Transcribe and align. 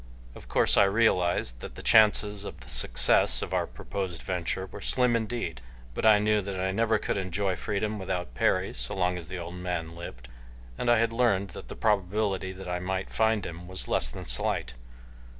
Of 0.33 0.47
course 0.49 0.77
I 0.77 0.85
realized 0.85 1.59
that 1.59 1.75
the 1.75 1.83
chances 1.83 2.43
of 2.43 2.61
the 2.61 2.69
success 2.71 3.43
of 3.43 3.53
our 3.53 3.67
proposed 3.67 4.23
venture 4.23 4.65
were 4.65 4.81
slim 4.81 5.15
indeed, 5.15 5.61
but 5.93 6.07
I 6.07 6.17
knew 6.17 6.41
that 6.41 6.59
I 6.59 6.71
never 6.71 6.97
could 6.97 7.17
enjoy 7.19 7.55
freedom 7.55 7.99
without 7.99 8.33
Perry 8.33 8.73
so 8.73 8.95
long 8.95 9.15
as 9.15 9.27
the 9.27 9.37
old 9.37 9.53
man 9.53 9.91
lived, 9.91 10.27
and 10.75 10.89
I 10.89 10.97
had 10.97 11.13
learned 11.13 11.49
that 11.49 11.67
the 11.67 11.75
probability 11.75 12.51
that 12.51 12.67
I 12.67 12.79
might 12.79 13.11
find 13.11 13.45
him 13.45 13.67
was 13.67 13.87
less 13.87 14.09
than 14.09 14.25
slight. 14.25 14.73